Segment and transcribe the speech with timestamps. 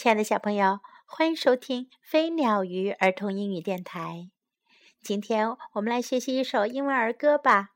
[0.00, 4.30] 亲爱的小朋友，欢迎收听飞鸟鱼儿童英语电台。
[5.02, 7.74] 今天我们来学习一首英文儿歌吧。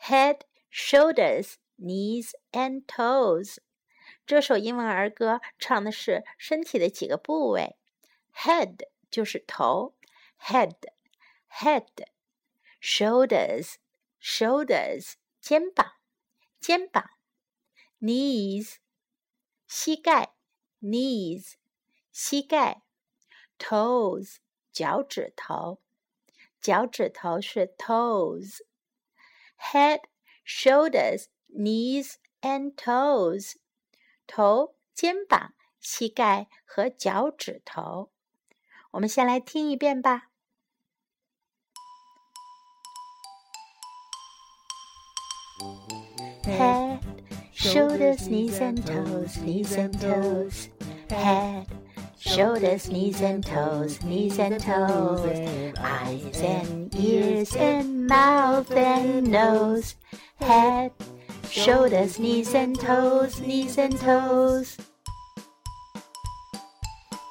[0.00, 0.38] Head,
[0.72, 3.58] shoulders, knees and toes。
[4.24, 7.76] 这首英文儿歌唱的是身体的几个部位。
[8.34, 8.78] Head
[9.10, 9.94] 就是头
[10.40, 11.88] ，head，head。
[12.80, 15.92] Shoulders，shoulders，肩膀，
[16.58, 17.10] 肩膀。
[18.00, 18.76] Knees，
[19.66, 20.33] 膝盖。
[20.83, 21.53] knees
[22.11, 22.83] 膝盖，
[23.57, 24.37] toes
[24.71, 25.79] 脚趾头，
[26.61, 30.01] 脚趾头是 toes。head,
[30.45, 33.55] shoulders, knees and toes
[34.25, 38.11] 头、肩膀、膝盖和脚趾头。
[38.91, 40.29] 我们先来听一遍吧。
[46.43, 46.99] Head,
[47.53, 50.69] shoulders, knees and toes, knees and toes
[51.10, 51.66] head,
[52.18, 59.96] shoulders, knees and toes, knees and toes, eyes and ears and mouth and nose,
[60.36, 60.92] head,
[61.50, 64.76] shoulders, knees and toes, knees and toes.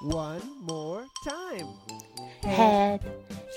[0.02, 1.68] One more time.
[2.44, 3.06] Head,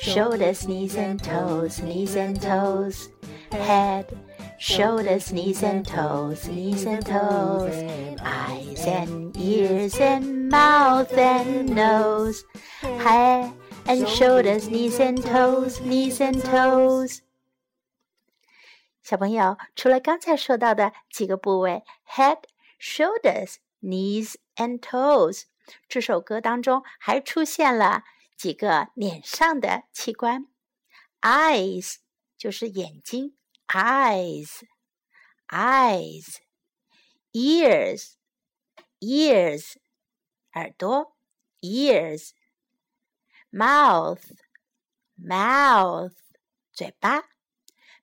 [0.01, 3.08] shoulders, knees and toes, knees and toes,
[3.51, 4.17] head,
[4.58, 7.73] shoulders, knees and toes, knees and toes,
[8.22, 12.44] eyes and ears and mouth and nose,
[12.81, 13.52] head
[13.86, 17.19] and shoulders, knees and toes, knees and toes。
[19.02, 25.44] 小朋友，除了刚才说到的几个部位，head、shoulders、knees and toes，
[25.89, 28.03] 这首歌当中还出现了
[28.38, 30.45] 几个脸上的器官，
[31.22, 31.95] eyes
[32.38, 33.33] 就是眼睛。
[33.73, 34.64] eyes,
[35.52, 36.41] eyes,
[37.33, 38.17] ears,
[39.00, 39.77] ears,
[40.53, 41.16] 耳朵，
[41.61, 42.33] ears,
[43.52, 44.31] mouth,
[45.17, 46.16] mouth,
[46.73, 47.23] 嘴巴，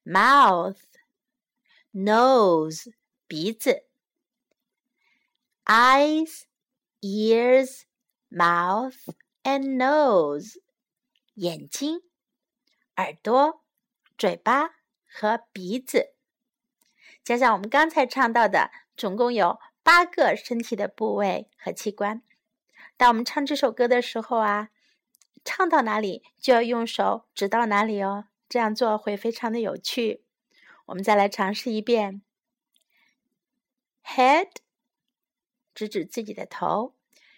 [0.05, 0.81] mouth,
[1.93, 2.91] nose,
[3.27, 3.85] 鼻子，
[5.65, 6.47] eyes,
[7.01, 7.85] ears,
[8.31, 10.59] mouth and nose,
[11.35, 12.01] 眼睛，
[12.97, 13.65] 耳朵，
[14.17, 14.79] 嘴巴。
[15.16, 16.16] 和鼻子，
[17.24, 22.24] 加上我们刚才唱到的，总共有八个身体的部位和器官。
[22.98, 24.70] 当我们唱这首歌的时候啊，
[25.46, 30.24] 唱到哪里就要用手指到哪里哦，这样做会非常的有趣。
[30.88, 32.24] 我们再来尝试一遍
[34.04, 34.50] ：head
[35.76, 36.96] 指指自己的头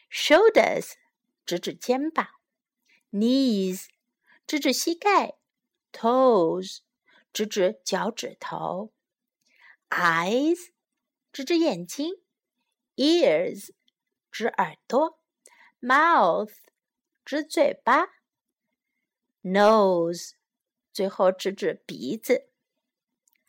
[0.10, 0.94] ，shoulders
[1.46, 2.26] 指指肩膀
[3.12, 3.88] ，knees
[4.48, 5.36] 指指膝盖
[5.92, 6.85] ，toes。
[7.35, 8.93] 指指脚趾头，
[9.89, 10.71] eyes
[11.33, 12.15] 指指眼睛，
[12.97, 13.71] ears
[14.31, 15.21] 指耳朵，
[15.81, 16.55] mouth
[17.25, 18.09] 指嘴巴，
[19.43, 20.33] nose
[20.93, 22.51] 最后指指鼻子。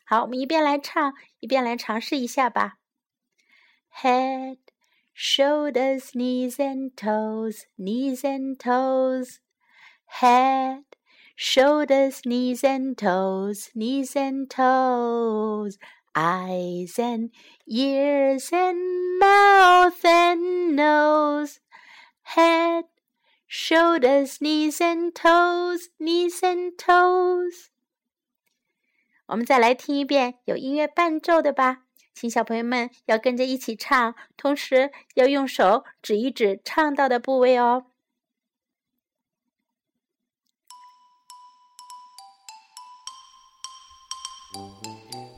[0.04, 2.78] 好，我们一边来唱，一边来尝试一下吧。
[4.02, 4.58] Head,
[5.14, 9.38] shoulders, knees and toes, knees and toes,
[10.06, 10.84] head
[11.37, 15.77] shoulders, knees and toes, knees and toes,
[16.15, 17.29] eyes and
[17.67, 21.59] ears and mouth and nose,
[22.23, 22.85] head,
[23.47, 27.67] shoulders, knees and toes, knees and toes。
[29.27, 31.83] 我们再来听一遍有音乐伴奏的吧，
[32.15, 37.85] 请小朋友们要跟着一起唱，同时要用手指一指唱到的部位哦。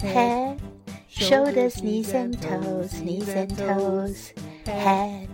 [0.02, 0.62] Head,
[1.08, 4.34] shoulders, knees and toes, knees and toes.
[4.66, 5.30] Head,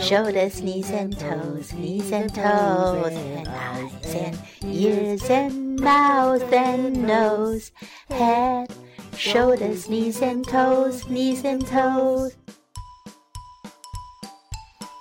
[0.00, 3.12] shoulders, knees and toes, knees and toes.
[3.12, 7.72] And eyes and ears and mouth and nose.
[8.10, 8.72] Head,
[9.16, 12.36] shoulders, knees and toes, knees and toes.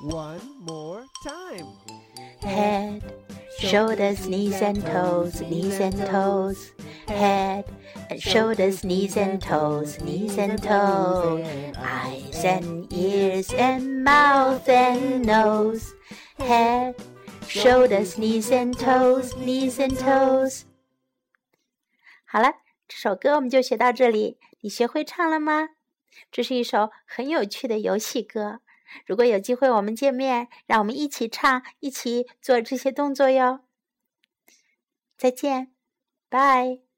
[0.01, 1.67] One more time.
[2.41, 3.13] Head,
[3.59, 6.71] shoulders, knees and toes, knees and toes.
[7.11, 7.65] Head,
[8.09, 11.45] and shoulders, knees and toes, knees and toes,
[11.77, 15.93] eyes and ears and mouth and nose,
[16.39, 16.95] head,
[17.47, 20.63] shoulders, knees and toes, knees and toes。
[22.25, 22.55] 好了，
[22.87, 24.39] 这首歌我们就学到这里。
[24.61, 25.69] 你学会唱了吗？
[26.31, 28.61] 这是一首很有趣的游戏歌。
[29.05, 33.61] 如果有机会我们见面，让我们一起唱，一起做这些动作哟。
[35.17, 35.71] 再见，
[36.29, 36.90] 拜。